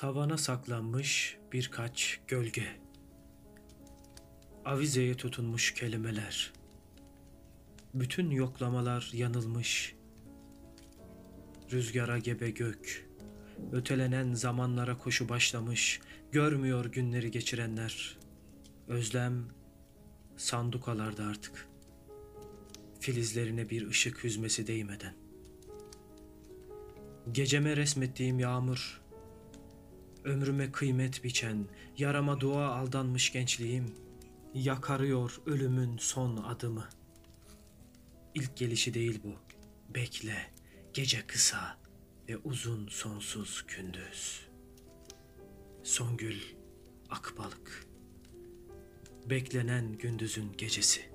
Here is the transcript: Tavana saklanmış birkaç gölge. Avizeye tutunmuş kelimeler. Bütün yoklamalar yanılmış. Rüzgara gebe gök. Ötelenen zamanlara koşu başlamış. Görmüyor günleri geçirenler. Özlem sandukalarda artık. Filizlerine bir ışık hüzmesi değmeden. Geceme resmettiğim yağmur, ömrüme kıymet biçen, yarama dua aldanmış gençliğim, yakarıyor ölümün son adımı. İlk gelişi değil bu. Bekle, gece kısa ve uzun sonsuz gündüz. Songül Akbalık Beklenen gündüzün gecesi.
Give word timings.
Tavana 0.00 0.38
saklanmış 0.38 1.38
birkaç 1.52 2.20
gölge. 2.28 2.64
Avizeye 4.64 5.16
tutunmuş 5.16 5.74
kelimeler. 5.74 6.52
Bütün 7.94 8.30
yoklamalar 8.30 9.10
yanılmış. 9.14 9.94
Rüzgara 11.72 12.18
gebe 12.18 12.50
gök. 12.50 13.08
Ötelenen 13.72 14.34
zamanlara 14.34 14.98
koşu 14.98 15.28
başlamış. 15.28 16.00
Görmüyor 16.32 16.84
günleri 16.84 17.30
geçirenler. 17.30 18.18
Özlem 18.88 19.48
sandukalarda 20.36 21.24
artık. 21.24 21.68
Filizlerine 23.00 23.70
bir 23.70 23.86
ışık 23.88 24.24
hüzmesi 24.24 24.66
değmeden. 24.66 25.14
Geceme 27.32 27.76
resmettiğim 27.76 28.38
yağmur, 28.38 29.00
ömrüme 30.24 30.72
kıymet 30.72 31.24
biçen, 31.24 31.66
yarama 31.98 32.40
dua 32.40 32.74
aldanmış 32.74 33.32
gençliğim, 33.32 33.94
yakarıyor 34.54 35.40
ölümün 35.46 35.96
son 35.98 36.36
adımı. 36.36 36.88
İlk 38.34 38.56
gelişi 38.56 38.94
değil 38.94 39.20
bu. 39.24 39.34
Bekle, 39.94 40.50
gece 40.94 41.26
kısa 41.26 41.78
ve 42.28 42.36
uzun 42.36 42.88
sonsuz 42.88 43.64
gündüz. 43.68 44.46
Songül 45.82 46.40
Akbalık 47.10 47.86
Beklenen 49.26 49.92
gündüzün 49.92 50.52
gecesi. 50.58 51.09